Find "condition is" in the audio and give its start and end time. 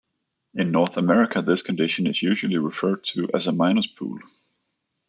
1.61-2.23